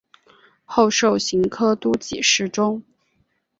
[0.65, 2.81] 后授刑科都给事中。